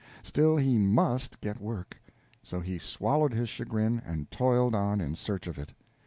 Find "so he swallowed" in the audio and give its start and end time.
2.41-3.33